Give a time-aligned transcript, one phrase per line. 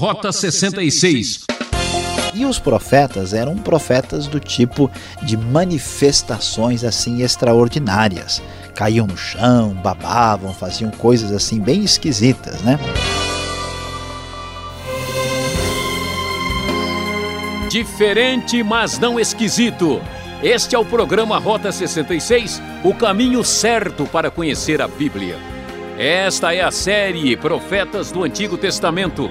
[0.00, 1.44] Rota 66.
[2.32, 4.90] E os profetas eram profetas do tipo
[5.22, 8.42] de manifestações assim extraordinárias.
[8.74, 12.78] Caíam no chão, babavam, faziam coisas assim bem esquisitas, né?
[17.68, 20.00] Diferente, mas não esquisito.
[20.42, 25.36] Este é o programa Rota 66, o caminho certo para conhecer a Bíblia.
[25.98, 29.30] Esta é a série Profetas do Antigo Testamento.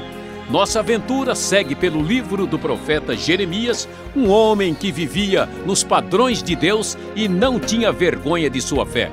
[0.50, 6.55] Nossa aventura segue pelo livro do profeta Jeremias, um homem que vivia nos padrões de
[6.55, 9.12] Deus e não tinha vergonha de sua fé.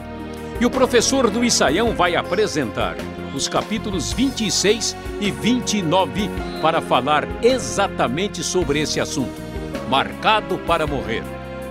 [0.59, 2.96] E o professor do Isaião vai apresentar
[3.34, 6.30] os capítulos 26 e 29
[6.62, 9.42] para falar exatamente sobre esse assunto.
[9.90, 11.23] Marcado para morrer.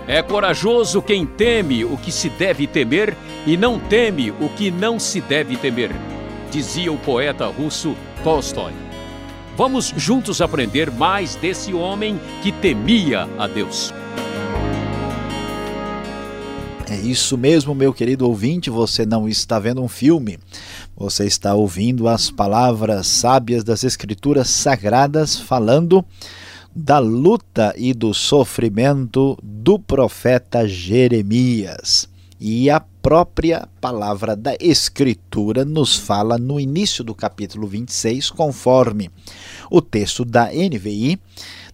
[0.06, 5.00] É corajoso quem teme o que se deve temer e não teme o que não
[5.00, 5.90] se deve temer,
[6.52, 8.85] dizia o poeta russo Tolstói.
[9.56, 13.90] Vamos juntos aprender mais desse homem que temia a Deus.
[16.90, 18.68] É isso mesmo, meu querido ouvinte.
[18.68, 20.38] Você não está vendo um filme,
[20.94, 26.04] você está ouvindo as palavras sábias das Escrituras Sagradas falando
[26.74, 32.06] da luta e do sofrimento do profeta Jeremias.
[32.38, 39.10] E a própria palavra da Escritura nos fala no início do capítulo 26, conforme
[39.70, 41.18] o texto da NVI.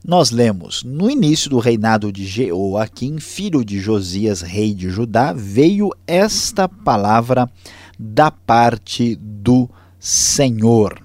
[0.07, 5.91] Nós lemos: No início do reinado de Jeoaquim, filho de Josias, rei de Judá, veio
[6.07, 7.51] esta palavra
[7.99, 11.03] da parte do Senhor.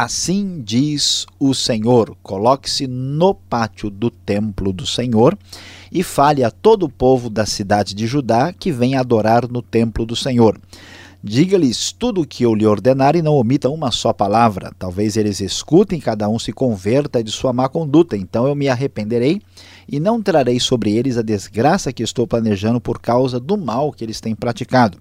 [0.00, 5.36] Assim diz o Senhor: coloque-se no pátio do templo do Senhor
[5.90, 10.06] e fale a todo o povo da cidade de Judá que vem adorar no templo
[10.06, 10.56] do Senhor.
[11.20, 14.72] Diga-lhes tudo o que eu lhe ordenar e não omita uma só palavra.
[14.78, 18.16] Talvez eles escutem, cada um se converta de sua má conduta.
[18.16, 19.42] Então eu me arrependerei
[19.88, 24.04] e não trarei sobre eles a desgraça que estou planejando por causa do mal que
[24.04, 24.96] eles têm praticado.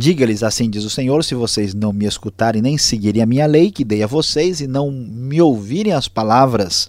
[0.00, 3.72] Diga-lhes assim diz o Senhor: se vocês não me escutarem nem seguirem a minha lei
[3.72, 6.88] que dei a vocês e não me ouvirem as palavras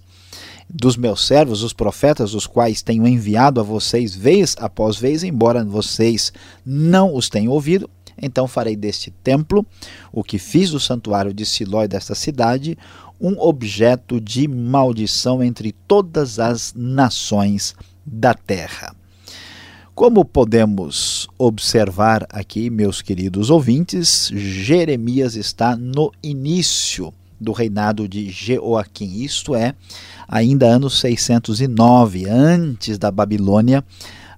[0.69, 5.65] dos meus servos, os profetas, os quais tenho enviado a vocês vez após vez, embora
[5.65, 6.31] vocês
[6.63, 7.89] não os tenham ouvido,
[8.21, 9.65] então farei deste templo,
[10.13, 12.77] o que fiz do santuário de Siló e desta cidade,
[13.19, 17.73] um objeto de maldição entre todas as nações
[18.05, 18.98] da terra.
[19.99, 29.21] Como podemos observar aqui, meus queridos ouvintes, Jeremias está no início do reinado de Jeoaquim,
[29.21, 29.75] isto é,
[30.25, 33.83] ainda anos 609, antes da Babilônia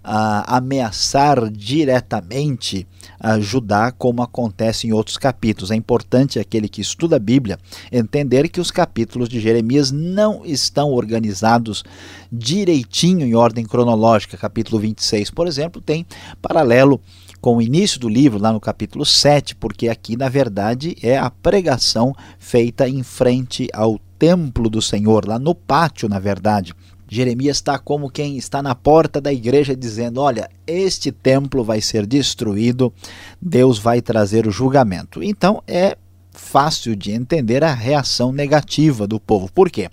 [0.03, 2.88] a ameaçar diretamente
[3.19, 5.69] a Judá, como acontece em outros capítulos.
[5.69, 7.59] É importante aquele que estuda a Bíblia
[7.91, 11.84] entender que os capítulos de Jeremias não estão organizados
[12.31, 14.38] direitinho em ordem cronológica.
[14.38, 16.06] Capítulo 26, por exemplo, tem
[16.41, 17.00] paralelo
[17.39, 21.29] com o início do livro, lá no capítulo 7, porque aqui, na verdade, é a
[21.29, 26.75] pregação feita em frente ao templo do Senhor, lá no pátio, na verdade.
[27.13, 32.05] Jeremias está como quem está na porta da igreja dizendo: Olha, este templo vai ser
[32.05, 32.94] destruído,
[33.41, 35.21] Deus vai trazer o julgamento.
[35.21, 35.97] Então é
[36.31, 39.51] fácil de entender a reação negativa do povo.
[39.51, 39.89] Por quê?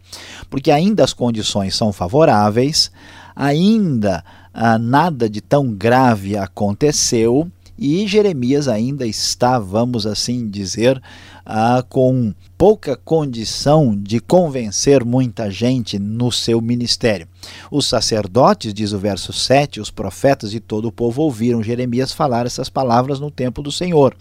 [0.49, 2.89] Porque ainda as condições são favoráveis,
[3.35, 4.25] ainda
[4.55, 11.01] ah, nada de tão grave aconteceu e Jeremias ainda está, vamos assim dizer,
[11.47, 17.29] ah, com pouca condição de convencer muita gente no seu ministério.
[17.71, 22.47] Os sacerdotes, diz o verso 7, os profetas e todo o povo ouviram Jeremias falar
[22.47, 24.17] essas palavras no templo do Senhor.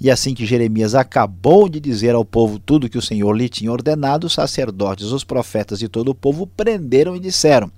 [0.00, 3.72] E assim que Jeremias acabou de dizer ao povo tudo que o Senhor lhe tinha
[3.72, 7.70] ordenado, os sacerdotes, os profetas e todo o povo prenderam e disseram: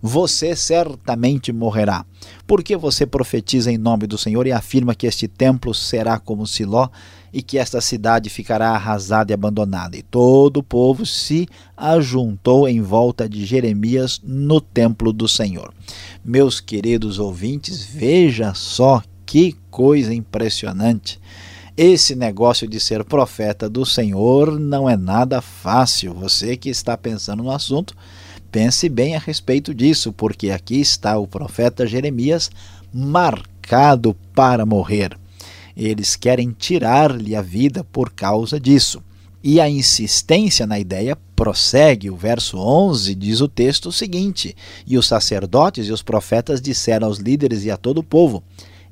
[0.00, 2.04] você certamente morrerá.
[2.46, 6.88] Porque você profetiza em nome do Senhor e afirma que este templo será como Siló
[7.32, 9.96] e que esta cidade ficará arrasada e abandonada.
[9.96, 15.72] E todo o povo se ajuntou em volta de Jeremias no templo do Senhor.
[16.24, 21.20] Meus queridos ouvintes, veja só que coisa impressionante.
[21.76, 26.12] Esse negócio de ser profeta do Senhor não é nada fácil.
[26.12, 27.94] Você que está pensando no assunto,
[28.50, 32.50] Pense bem a respeito disso, porque aqui está o profeta Jeremias
[32.92, 35.18] marcado para morrer.
[35.76, 39.02] Eles querem tirar-lhe a vida por causa disso.
[39.44, 42.10] E a insistência na ideia prossegue.
[42.10, 44.56] O verso 11 diz o texto seguinte:
[44.86, 48.42] E os sacerdotes e os profetas disseram aos líderes e a todo o povo: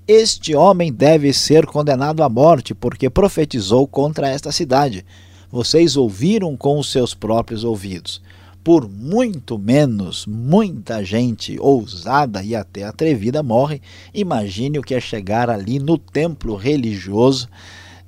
[0.06, 5.04] Este homem deve ser condenado à morte, porque profetizou contra esta cidade.
[5.50, 8.20] vocês ouviram com os seus próprios ouvidos.
[8.66, 13.80] Por muito menos, muita gente ousada e até atrevida morre.
[14.12, 17.48] Imagine o que é chegar ali no templo religioso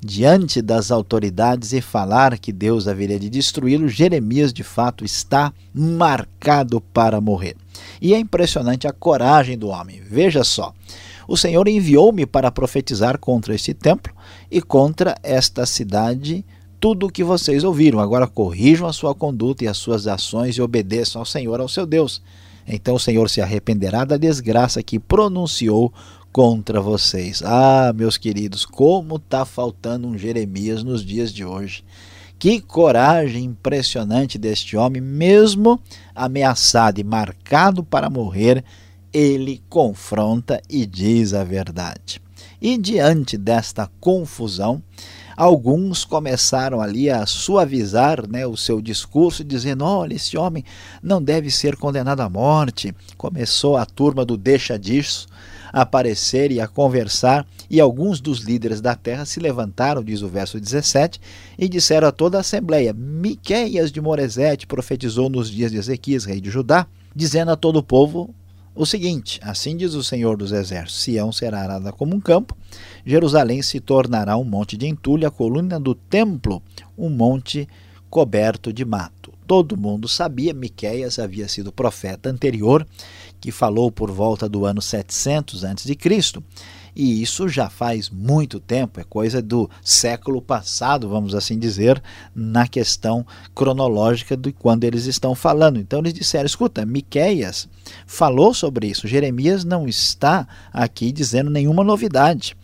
[0.00, 6.80] diante das autoridades e falar que Deus haveria de destruí-lo, Jeremias de fato está marcado
[6.80, 7.54] para morrer.
[8.02, 10.02] E é impressionante a coragem do homem.
[10.10, 10.74] Veja só.
[11.28, 14.12] O Senhor enviou-me para profetizar contra este templo
[14.50, 16.44] e contra esta cidade
[16.80, 18.00] tudo o que vocês ouviram.
[18.00, 21.86] Agora corrijam a sua conduta e as suas ações e obedeçam ao Senhor, ao seu
[21.86, 22.22] Deus.
[22.66, 25.92] Então o Senhor se arrependerá da desgraça que pronunciou
[26.32, 27.42] contra vocês.
[27.44, 31.82] Ah, meus queridos, como está faltando um Jeremias nos dias de hoje.
[32.38, 35.80] Que coragem impressionante deste homem, mesmo
[36.14, 38.64] ameaçado e marcado para morrer,
[39.12, 42.22] ele confronta e diz a verdade.
[42.60, 44.80] E diante desta confusão,
[45.38, 50.64] alguns começaram ali a suavizar né, o seu discurso, dizendo: olha, esse homem
[51.00, 52.92] não deve ser condenado à morte.
[53.16, 55.28] Começou a turma do deixa disso
[55.72, 60.28] a aparecer e a conversar, e alguns dos líderes da terra se levantaram, diz o
[60.28, 61.20] verso 17,
[61.56, 66.40] e disseram a toda a assembleia: Miqueias de Moresete profetizou nos dias de Ezequias, rei
[66.40, 68.34] de Judá, dizendo a todo o povo
[68.78, 72.56] o seguinte: Assim diz o Senhor dos Exércitos: Sião será arada como um campo,
[73.04, 76.62] Jerusalém se tornará um monte de entulho, a coluna do templo
[76.96, 77.68] um monte
[78.08, 79.32] coberto de mato.
[79.46, 82.86] Todo mundo sabia, Miqueias havia sido profeta anterior
[83.40, 85.96] que falou por volta do ano 700 a.C.,
[86.98, 92.02] e isso já faz muito tempo, é coisa do século passado, vamos assim dizer,
[92.34, 93.24] na questão
[93.54, 95.78] cronológica de quando eles estão falando.
[95.78, 97.68] Então eles disseram: escuta, Miqueias
[98.04, 102.56] falou sobre isso, Jeremias não está aqui dizendo nenhuma novidade.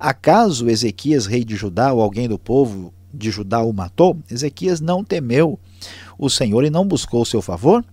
[0.00, 4.16] Acaso Ezequias, rei de Judá, ou alguém do povo de Judá o matou?
[4.30, 5.60] Ezequias não temeu
[6.18, 7.84] o Senhor e não buscou o seu favor?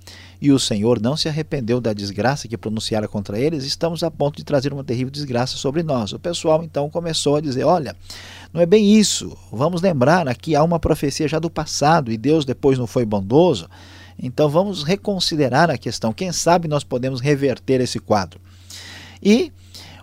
[0.42, 4.38] e o Senhor não se arrependeu da desgraça que pronunciara contra eles, estamos a ponto
[4.38, 6.13] de trazer uma terrível desgraça sobre nós.
[6.13, 7.95] O pessoal então começou a dizer: olha,
[8.54, 9.38] não é bem isso.
[9.51, 13.69] Vamos lembrar aqui há uma profecia já do passado e Deus depois não foi bondoso.
[14.18, 16.13] Então vamos reconsiderar a questão.
[16.13, 18.39] Quem sabe nós podemos reverter esse quadro.
[19.22, 19.51] E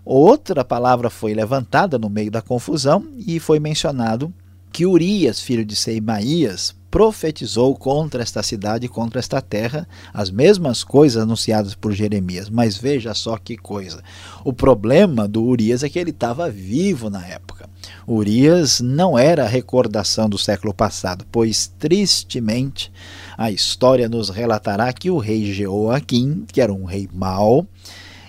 [0.05, 4.33] outra palavra foi levantada no meio da confusão e foi mencionado
[4.73, 11.23] que Urias, filho de Seimaías, profetizou contra esta cidade, contra esta terra, as mesmas coisas
[11.23, 12.49] anunciadas por Jeremias.
[12.49, 14.03] Mas veja só que coisa.
[14.45, 17.69] O problema do Urias é que ele estava vivo na época.
[18.07, 22.93] Urias não era a recordação do século passado, pois tristemente
[23.37, 27.67] a história nos relatará que o rei Jeoaquim, que era um rei mau,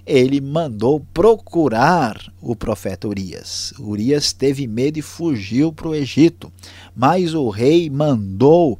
[0.07, 3.73] ele mandou procurar o profeta Urias.
[3.77, 6.51] Urias teve medo e fugiu para o Egito,
[6.95, 8.79] mas o rei mandou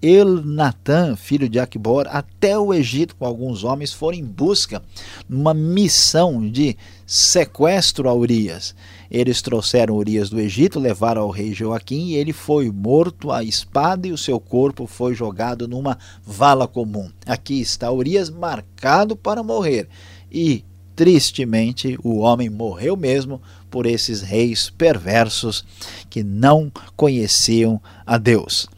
[0.00, 4.82] Elnatan, filho de Acbor, até o Egito com alguns homens, foram em busca
[5.30, 6.76] uma missão de
[7.06, 8.74] sequestro a Urias.
[9.08, 14.08] Eles trouxeram Urias do Egito, levaram ao rei Joaquim e ele foi morto à espada
[14.08, 17.10] e o seu corpo foi jogado numa vala comum.
[17.26, 19.88] Aqui está Urias marcado para morrer
[20.32, 20.64] e,
[20.96, 23.40] tristemente, o homem morreu mesmo
[23.70, 25.64] por esses reis perversos
[26.08, 28.68] que não conheciam a Deus.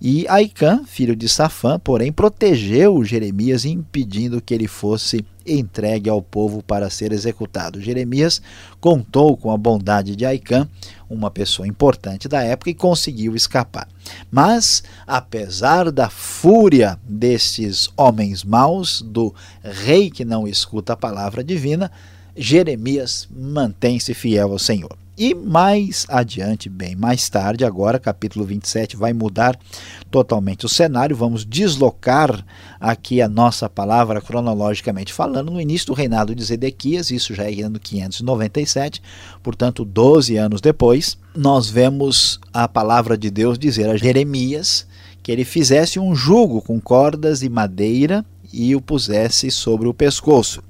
[0.00, 5.24] E Aicã, filho de Safã, porém, protegeu Jeremias, impedindo que ele fosse
[5.58, 7.80] entregue ao povo para ser executado.
[7.80, 8.40] Jeremias
[8.80, 10.68] contou com a bondade de Aicã,
[11.08, 13.88] uma pessoa importante da época, e conseguiu escapar.
[14.30, 21.90] Mas, apesar da fúria desses homens maus, do rei que não escuta a palavra divina,
[22.36, 24.99] Jeremias mantém-se fiel ao Senhor.
[25.22, 29.54] E mais adiante, bem mais tarde, agora, capítulo 27, vai mudar
[30.10, 31.14] totalmente o cenário.
[31.14, 32.42] Vamos deslocar
[32.80, 37.60] aqui a nossa palavra cronologicamente falando no início do reinado de Zedequias, isso já é
[37.60, 39.02] ano 597,
[39.42, 44.86] portanto, 12 anos depois, nós vemos a palavra de Deus dizer a Jeremias
[45.22, 50.62] que ele fizesse um jugo com cordas e madeira e o pusesse sobre o pescoço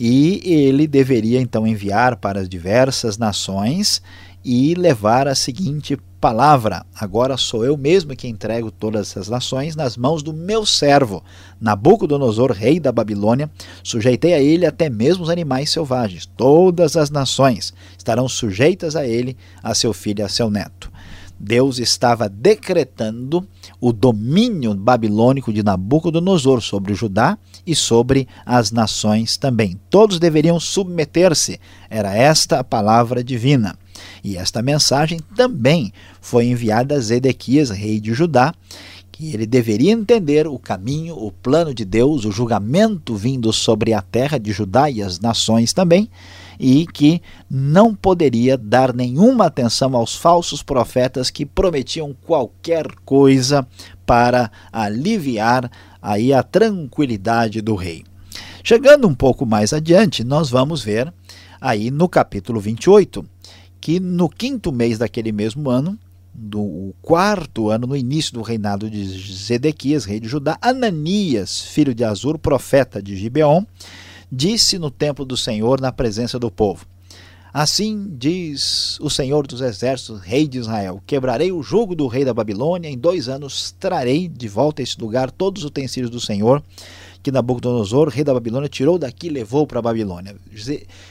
[0.00, 4.00] e ele deveria então enviar para as diversas nações
[4.44, 9.96] e levar a seguinte palavra: Agora sou eu mesmo que entrego todas essas nações nas
[9.96, 11.24] mãos do meu servo,
[11.60, 13.50] Nabucodonosor, rei da Babilônia.
[13.82, 16.26] Sujeitei a ele até mesmo os animais selvagens.
[16.36, 20.92] Todas as nações estarão sujeitas a ele, a seu filho e a seu neto.
[21.40, 23.46] Deus estava decretando
[23.80, 29.78] o domínio babilônico de Nabucodonosor sobre Judá e sobre as nações também.
[29.88, 33.76] Todos deveriam submeter-se, era esta a palavra divina.
[34.22, 38.54] E esta mensagem também foi enviada a Zedequias, rei de Judá,
[39.10, 44.00] que ele deveria entender o caminho, o plano de Deus, o julgamento vindo sobre a
[44.00, 46.08] terra de Judá e as nações também,
[46.58, 53.66] e que não poderia dar nenhuma atenção aos falsos profetas que prometiam qualquer coisa
[54.04, 58.04] para aliviar aí a tranquilidade do rei.
[58.64, 61.12] Chegando um pouco mais adiante, nós vamos ver
[61.60, 63.24] aí no capítulo 28
[63.80, 65.98] que no quinto mês daquele mesmo ano,
[66.34, 72.04] do quarto ano, no início do reinado de Zedequias, rei de Judá, Ananias, filho de
[72.04, 73.64] Azur, profeta de Gibeon,
[74.30, 76.86] disse no templo do Senhor, na presença do povo:
[77.52, 82.34] Assim diz o Senhor dos Exércitos, rei de Israel: Quebrarei o jugo do rei da
[82.34, 86.62] Babilônia, em dois anos trarei de volta a este lugar todos os utensílios do Senhor
[87.22, 90.36] que Nabucodonosor, rei da Babilônia, tirou daqui e levou para a Babilônia.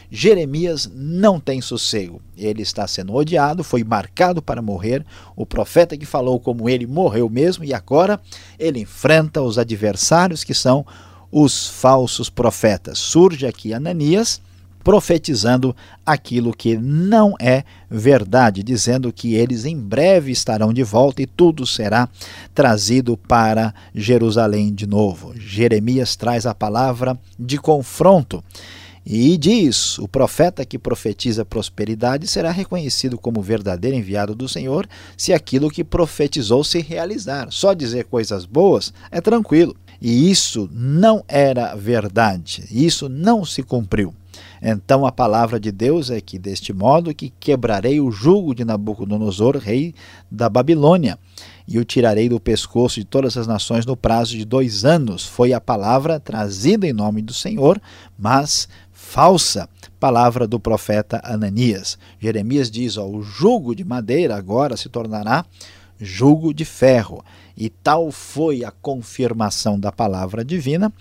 [0.09, 2.21] Jeremias não tem sossego.
[2.37, 5.05] Ele está sendo odiado, foi marcado para morrer.
[5.35, 8.19] O profeta que falou como ele morreu mesmo e agora
[8.57, 10.85] ele enfrenta os adversários que são
[11.31, 12.97] os falsos profetas.
[12.97, 14.41] Surge aqui Ananias
[14.87, 21.27] profetizando aquilo que não é verdade, dizendo que eles em breve estarão de volta e
[21.27, 22.07] tudo será
[22.55, 25.33] trazido para Jerusalém de novo.
[25.37, 28.41] Jeremias traz a palavra de confronto.
[29.05, 35.33] E diz: o profeta que profetiza prosperidade será reconhecido como verdadeiro enviado do Senhor se
[35.33, 37.47] aquilo que profetizou se realizar.
[37.51, 39.75] Só dizer coisas boas é tranquilo.
[40.01, 44.13] E isso não era verdade, isso não se cumpriu.
[44.61, 49.57] Então a palavra de Deus é que deste modo que quebrarei o jugo de Nabucodonosor,
[49.57, 49.93] rei
[50.31, 51.17] da Babilônia,
[51.67, 55.25] e o tirarei do pescoço de todas as nações no prazo de dois anos.
[55.25, 57.81] Foi a palavra trazida em nome do Senhor,
[58.17, 61.97] mas falsa palavra do profeta Ananias.
[62.19, 65.45] Jeremias diz: ó, o jugo de madeira agora se tornará
[65.99, 67.23] jugo de ferro.
[67.55, 70.93] E tal foi a confirmação da palavra divina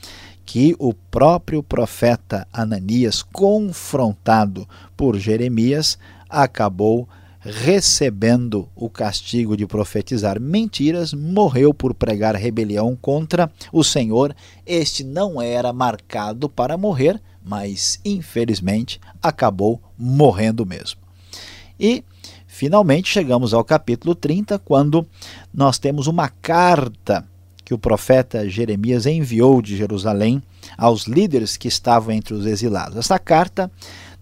[0.45, 5.99] que o próprio profeta Ananias, confrontado por Jeremias,
[6.31, 7.09] acabou
[7.41, 14.35] recebendo o castigo de profetizar mentiras, morreu por pregar rebelião contra o Senhor.
[14.65, 21.01] Este não era marcado para morrer, mas infelizmente acabou morrendo mesmo.
[21.79, 22.03] E
[22.57, 25.07] finalmente chegamos ao capítulo 30, quando
[25.53, 27.23] nós temos uma carta
[27.63, 30.43] que o profeta Jeremias enviou de Jerusalém
[30.79, 32.97] aos líderes que estavam entre os exilados.
[32.97, 33.71] Essa carta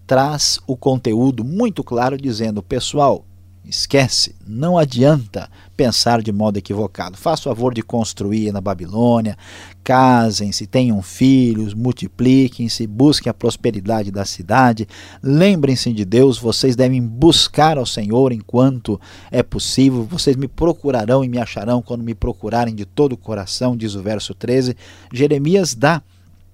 [0.05, 3.23] traz o conteúdo muito claro dizendo: pessoal,
[3.67, 7.17] Esquece, não adianta pensar de modo equivocado.
[7.17, 9.37] Faça o favor de construir na Babilônia,
[9.83, 14.87] casem-se, tenham filhos, multipliquem-se, busquem a prosperidade da cidade,
[15.21, 18.99] lembrem-se de Deus, vocês devem buscar ao Senhor enquanto
[19.31, 23.75] é possível, vocês me procurarão e me acharão quando me procurarem de todo o coração,
[23.75, 24.75] diz o verso 13.
[25.11, 26.01] Jeremias dá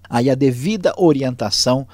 [0.10, 1.88] aí a devida orientação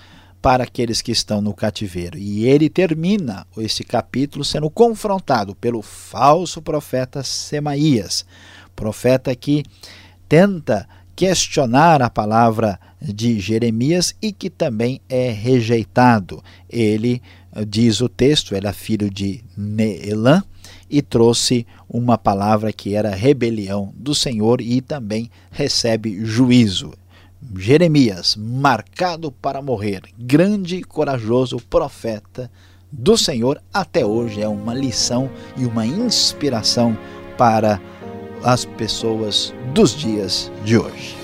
[0.47, 2.17] para aqueles que estão no cativeiro.
[2.17, 8.25] E ele termina esse capítulo sendo confrontado pelo falso profeta Semaías,
[8.73, 9.65] profeta que
[10.29, 10.87] tenta
[11.17, 16.41] questionar a palavra de Jeremias e que também é rejeitado.
[16.69, 17.21] Ele,
[17.67, 20.41] diz o texto, era filho de Neelã
[20.89, 26.93] e trouxe uma palavra que era rebelião do Senhor e também recebe juízo.
[27.55, 32.51] Jeremias, marcado para morrer, grande e corajoso profeta
[32.91, 36.97] do Senhor, até hoje é uma lição e uma inspiração
[37.37, 37.81] para
[38.43, 41.15] as pessoas dos dias de hoje.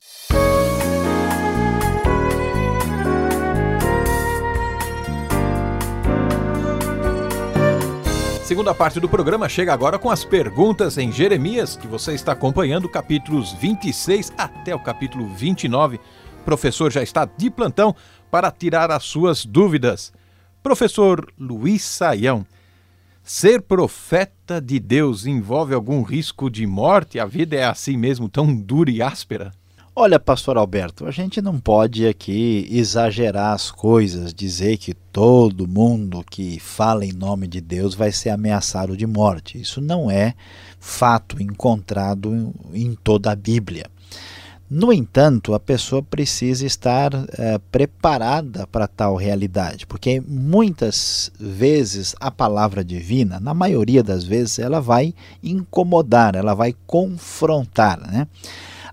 [8.46, 12.88] Segunda parte do programa chega agora com as perguntas em Jeremias, que você está acompanhando,
[12.88, 15.96] capítulos 26 até o capítulo 29.
[15.96, 17.92] O professor já está de plantão
[18.30, 20.12] para tirar as suas dúvidas.
[20.62, 22.46] Professor Luiz Saião,
[23.20, 27.18] ser profeta de Deus envolve algum risco de morte?
[27.18, 29.50] A vida é assim mesmo, tão dura e áspera?
[29.98, 36.22] Olha, pastor Alberto, a gente não pode aqui exagerar as coisas, dizer que todo mundo
[36.22, 39.58] que fala em nome de Deus vai ser ameaçado de morte.
[39.58, 40.34] Isso não é
[40.78, 43.86] fato encontrado em toda a Bíblia.
[44.68, 52.30] No entanto, a pessoa precisa estar é, preparada para tal realidade, porque muitas vezes a
[52.30, 57.98] palavra divina, na maioria das vezes, ela vai incomodar, ela vai confrontar.
[57.98, 58.26] Né?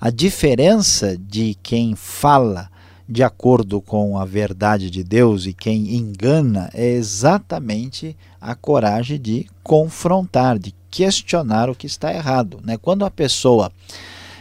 [0.06, 2.70] A diferença de quem fala
[3.08, 9.48] de acordo com a verdade de Deus e quem engana é exatamente a coragem de
[9.64, 12.60] confrontar, de questionar o que está errado.
[12.62, 12.76] Né?
[12.76, 13.72] Quando a pessoa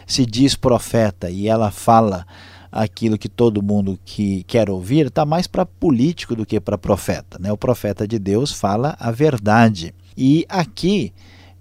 [0.05, 2.27] se diz profeta e ela fala
[2.73, 7.39] aquilo que todo mundo que quer ouvir, está mais para político do que para profeta.
[7.39, 7.53] Né?
[7.53, 9.95] O profeta de Deus fala a verdade.
[10.17, 11.13] E aqui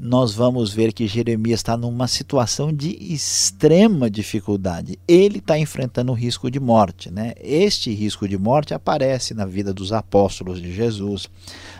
[0.03, 4.98] nós vamos ver que Jeremias está numa situação de extrema dificuldade.
[5.08, 7.12] Ele está enfrentando o risco de morte.
[7.12, 7.36] Né?
[7.39, 11.29] Este risco de morte aparece na vida dos apóstolos de Jesus,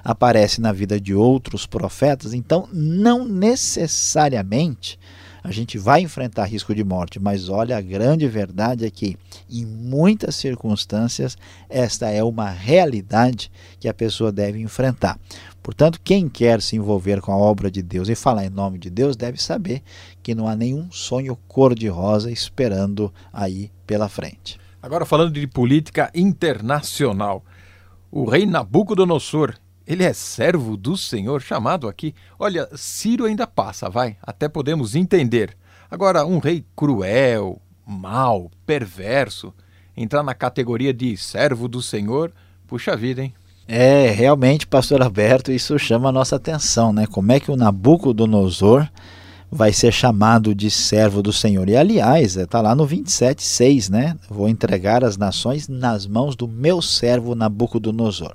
[0.04, 5.00] aparece na vida de outros profetas, então não necessariamente
[5.43, 9.17] a gente vai enfrentar risco de morte, mas olha, a grande verdade é que,
[9.50, 11.38] em muitas circunstâncias,
[11.69, 15.19] esta é uma realidade que a pessoa deve enfrentar.
[15.63, 18.89] Portanto, quem quer se envolver com a obra de Deus e falar em nome de
[18.89, 19.81] Deus deve saber
[20.21, 24.60] que não há nenhum sonho cor-de-rosa esperando aí pela frente.
[24.81, 27.43] Agora, falando de política internacional,
[28.12, 29.55] o rei Nabucodonosor
[29.93, 32.15] ele é servo do Senhor, chamado aqui.
[32.39, 35.55] Olha, Ciro ainda passa, vai, até podemos entender.
[35.89, 39.53] Agora, um rei cruel, mau, perverso,
[39.95, 42.31] entrar na categoria de servo do Senhor,
[42.68, 43.33] puxa vida, hein?
[43.68, 47.05] É, realmente, pastor Alberto, isso chama a nossa atenção, né?
[47.05, 48.87] Como é que o Nabucodonosor
[49.51, 51.68] vai ser chamado de servo do Senhor?
[51.68, 54.18] E aliás, está lá no 27,6, né?
[54.29, 58.33] Vou entregar as nações nas mãos do meu servo Nabucodonosor.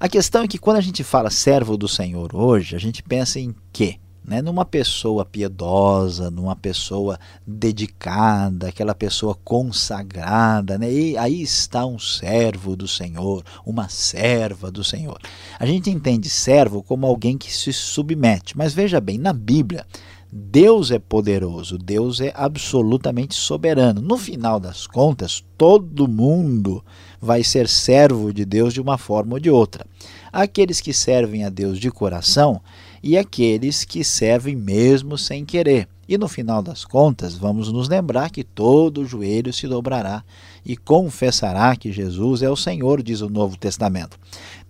[0.00, 3.40] A questão é que quando a gente fala servo do Senhor hoje, a gente pensa
[3.40, 3.96] em quê?
[4.24, 4.40] Né?
[4.40, 10.78] Numa pessoa piedosa, numa pessoa dedicada, aquela pessoa consagrada.
[10.78, 10.92] Né?
[10.92, 15.18] E aí está um servo do Senhor, uma serva do Senhor.
[15.58, 19.84] A gente entende servo como alguém que se submete, mas veja bem, na Bíblia,
[20.30, 24.00] Deus é poderoso, Deus é absolutamente soberano.
[24.00, 26.84] No final das contas, todo mundo
[27.20, 29.86] vai ser servo de Deus de uma forma ou de outra.
[30.32, 32.60] Aqueles que servem a Deus de coração
[33.02, 35.88] e aqueles que servem mesmo sem querer.
[36.08, 40.24] E no final das contas, vamos nos lembrar que todo joelho se dobrará
[40.64, 44.18] e confessará que Jesus é o Senhor, diz o Novo Testamento.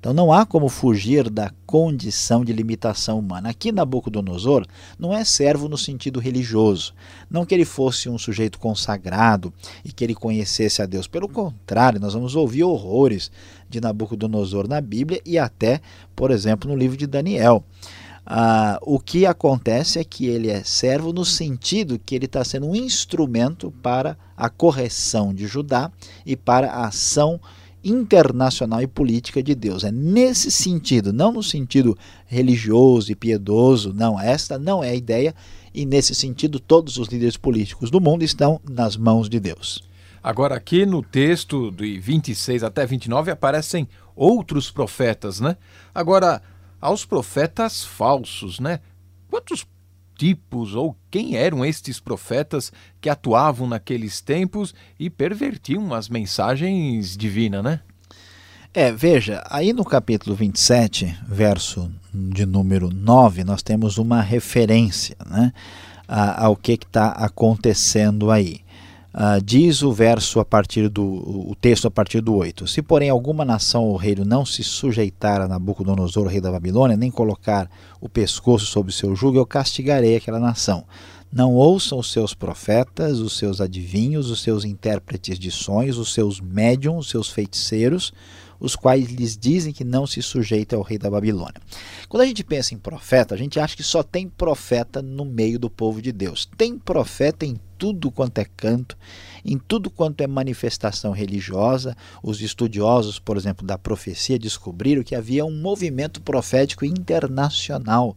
[0.01, 3.51] Então não há como fugir da condição de limitação humana.
[3.51, 4.67] Aqui Nabucodonosor
[4.99, 6.93] não é servo no sentido religioso,
[7.31, 9.53] não que ele fosse um sujeito consagrado
[9.85, 11.07] e que ele conhecesse a Deus.
[11.07, 13.31] Pelo contrário, nós vamos ouvir horrores
[13.69, 15.81] de Nabucodonosor na Bíblia e até,
[16.17, 17.65] por exemplo, no livro de Daniel.
[18.31, 22.67] Ah, o que acontece é que ele é servo no sentido que ele está sendo
[22.67, 25.91] um instrumento para a correção de Judá
[26.27, 27.41] e para a ação
[27.83, 29.83] internacional e política de Deus.
[29.83, 35.35] É nesse sentido, não no sentido religioso e piedoso, não, esta não é a ideia,
[35.73, 39.89] e nesse sentido todos os líderes políticos do mundo estão nas mãos de Deus.
[40.23, 45.57] Agora, aqui no texto de 26 até 29 aparecem outros profetas, né?
[45.95, 46.43] Agora,
[46.81, 48.81] aos profetas falsos, né?
[49.31, 49.67] Quantos
[50.17, 57.63] tipos ou quem eram estes profetas que atuavam naqueles tempos e pervertiam as mensagens divinas,
[57.63, 57.81] né?
[58.75, 65.53] É, veja, aí no capítulo 27, verso de número 9, nós temos uma referência né,
[66.07, 68.61] ao que está acontecendo aí.
[69.19, 72.69] Uh, diz o verso a partir do o texto a partir do 8.
[72.69, 77.11] Se porém alguma nação ou reino não se sujeitar a Nabucodonosor, rei da Babilônia, nem
[77.11, 77.69] colocar
[78.01, 80.85] o pescoço sob seu jugo, eu castigarei aquela nação.
[81.33, 86.41] Não ouçam os seus profetas, os seus adivinhos, os seus intérpretes de sonhos, os seus
[86.41, 88.13] médiums, os seus feiticeiros,
[88.61, 91.61] os quais lhes dizem que não se sujeitam ao rei da Babilônia.
[92.09, 95.59] Quando a gente pensa em profeta, a gente acha que só tem profeta no meio
[95.59, 96.49] do povo de Deus.
[96.57, 98.99] Tem profeta em tudo quanto é canto,
[99.45, 101.97] em tudo quanto é manifestação religiosa.
[102.23, 108.17] Os estudiosos, por exemplo, da profecia descobriram que havia um movimento profético internacional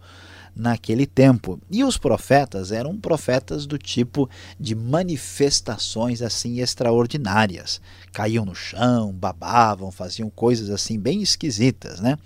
[0.56, 1.60] naquele tempo.
[1.70, 7.82] E os profetas eram profetas do tipo de manifestações assim extraordinárias.
[8.12, 12.18] Caíam no chão, babavam, faziam coisas assim bem esquisitas, né?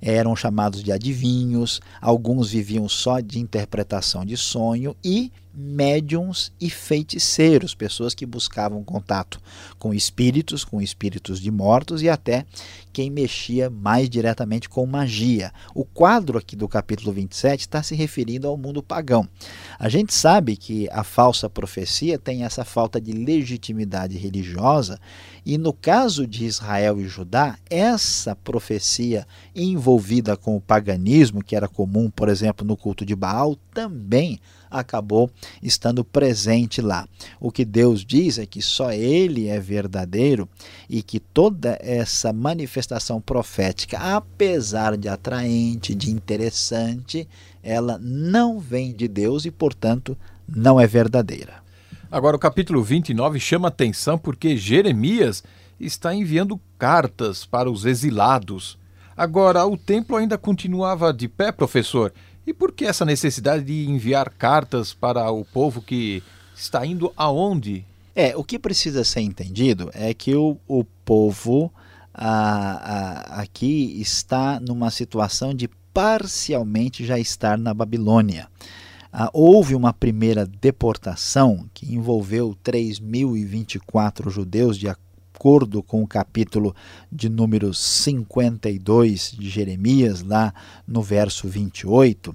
[0.00, 7.74] Eram chamados de adivinhos, alguns viviam só de interpretação de sonho e médiums e feiticeiros,
[7.74, 9.40] pessoas que buscavam contato
[9.78, 12.44] com espíritos, com espíritos de mortos e até
[12.92, 15.52] quem mexia mais diretamente com magia.
[15.74, 19.28] O quadro aqui do capítulo 27 está se referindo ao mundo pagão.
[19.78, 24.98] A gente sabe que a falsa profecia tem essa falta de legitimidade religiosa
[25.44, 31.68] e no caso de Israel e Judá, essa profecia envolvida com o paganismo, que era
[31.68, 34.40] comum, por exemplo, no culto de Baal, também
[34.78, 35.30] acabou
[35.62, 37.08] estando presente lá.
[37.40, 40.48] O que Deus diz é que só Ele é verdadeiro
[40.88, 47.28] e que toda essa manifestação profética, apesar de atraente, de interessante,
[47.62, 50.16] ela não vem de Deus e, portanto,
[50.48, 51.64] não é verdadeira.
[52.10, 55.42] Agora, o capítulo 29 chama atenção porque Jeremias
[55.78, 58.78] está enviando cartas para os exilados.
[59.16, 62.12] Agora, o templo ainda continuava de pé, professor,
[62.46, 66.22] e por que essa necessidade de enviar cartas para o povo que
[66.54, 67.84] está indo aonde?
[68.14, 71.72] É, o que precisa ser entendido é que o, o povo
[72.14, 78.48] aqui está numa situação de parcialmente já estar na Babilônia.
[79.12, 85.05] Ah, houve uma primeira deportação que envolveu 3.024 judeus de acordo
[85.82, 86.74] com o capítulo
[87.10, 90.52] de número 52 de Jeremias, lá
[90.86, 92.34] no verso 28,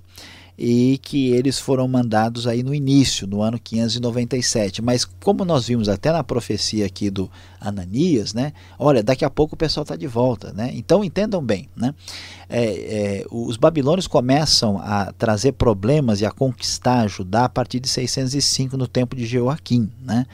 [0.63, 4.79] e que eles foram mandados aí no início, no ano 597.
[4.81, 8.53] Mas como nós vimos até na profecia aqui do Ananias, né?
[8.77, 10.71] Olha, daqui a pouco o pessoal está de volta, né?
[10.75, 11.95] Então entendam bem, né?
[12.47, 17.89] É, é, os babilônios começam a trazer problemas e a conquistar Judá a partir de
[17.89, 20.27] 605 no tempo de Jeoaquim, né?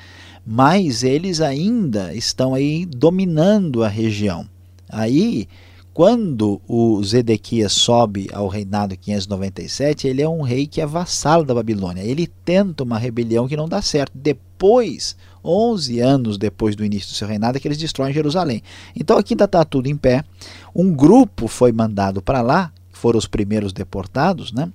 [0.50, 4.48] Mas eles ainda estão aí dominando a região.
[4.88, 5.46] Aí,
[5.94, 11.54] quando o Zedequias sobe ao reinado 597, ele é um rei que é vassalo da
[11.54, 12.02] Babilônia.
[12.02, 14.14] Ele tenta uma rebelião que não dá certo.
[14.16, 18.64] Depois, 11 anos depois do início do seu reinado, é que eles destroem Jerusalém.
[18.96, 20.24] Então aqui ainda está tudo em pé.
[20.74, 24.72] Um grupo foi mandado para lá, foram os primeiros deportados, né?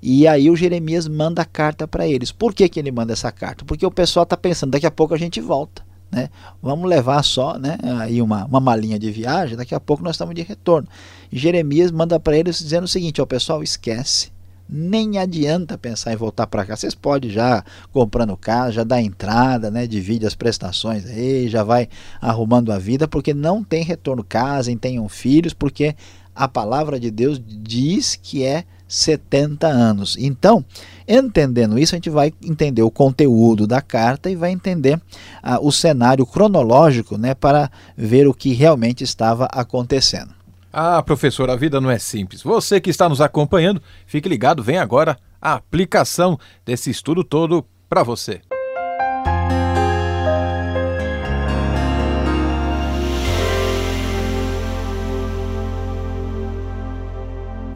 [0.00, 2.30] E aí o Jeremias manda a carta para eles.
[2.30, 3.64] Por que, que ele manda essa carta?
[3.64, 5.82] Porque o pessoal está pensando, daqui a pouco a gente volta.
[6.10, 6.30] Né?
[6.62, 10.34] Vamos levar só né, aí uma, uma malinha de viagem, daqui a pouco nós estamos
[10.34, 10.88] de retorno.
[11.30, 14.32] E Jeremias manda para eles dizendo o seguinte: ó, pessoal, esquece.
[14.70, 16.76] Nem adianta pensar em voltar para cá.
[16.76, 19.86] Vocês podem já comprando casa, já dá entrada, né?
[19.86, 21.88] divide as prestações aí, já vai
[22.20, 24.22] arrumando a vida, porque não tem retorno.
[24.22, 25.96] Casem, tenham filhos, porque
[26.34, 30.16] a palavra de Deus diz que é 70 anos.
[30.18, 30.64] Então,
[31.06, 35.00] entendendo isso, a gente vai entender o conteúdo da carta e vai entender
[35.42, 40.32] ah, o cenário cronológico né, para ver o que realmente estava acontecendo.
[40.72, 42.42] Ah, professor, a vida não é simples.
[42.42, 48.02] Você que está nos acompanhando, fique ligado, vem agora a aplicação desse estudo todo para
[48.02, 48.40] você.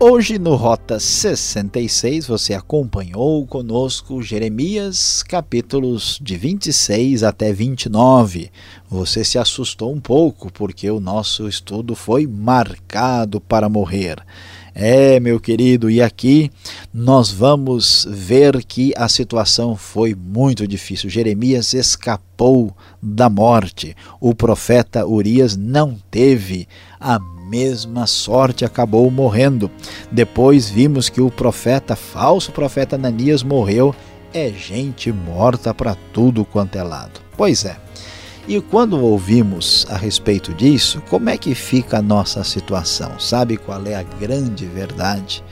[0.05, 8.51] Hoje no Rota 66 você acompanhou conosco Jeremias capítulos de 26 até 29.
[8.91, 14.17] Você se assustou um pouco porque o nosso estudo foi marcado para morrer.
[14.75, 16.51] É, meu querido, e aqui
[16.93, 21.09] nós vamos ver que a situação foi muito difícil.
[21.09, 23.95] Jeremias escapou da morte.
[24.21, 26.67] O profeta Urias não teve
[26.99, 27.21] a
[27.53, 29.71] mesma sorte, acabou morrendo.
[30.11, 33.95] Depois vimos que o profeta, falso profeta Ananias, morreu.
[34.33, 37.21] É gente morta para tudo quanto é lado.
[37.37, 37.77] Pois é.
[38.49, 43.21] E quando ouvimos a respeito disso, como é que fica a nossa situação?
[43.21, 45.45] Sabe qual é a grande verdade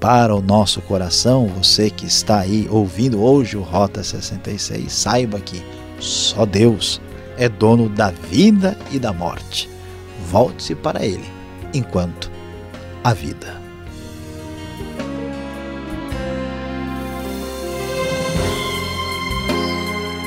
[0.00, 1.46] para o nosso coração?
[1.56, 5.62] Você que está aí ouvindo hoje o Rota 66, saiba que
[6.00, 7.00] só Deus
[7.38, 9.70] é dono da vida e da morte.
[10.28, 11.33] Volte-se para Ele
[11.74, 12.30] enquanto
[13.02, 13.62] a vida.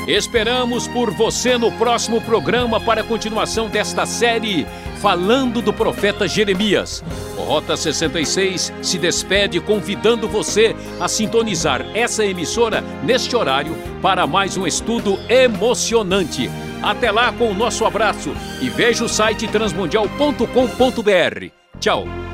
[0.06, 4.66] Esperamos por você no próximo programa para a continuação desta série
[5.02, 7.04] falando do profeta Jeremias.
[7.36, 14.56] O Rota 66 se despede convidando você a sintonizar essa emissora neste horário para mais
[14.56, 16.50] um estudo emocionante.
[16.82, 21.46] Até lá com o nosso abraço e veja o site transmundial.com.br.
[21.80, 22.27] Tchau.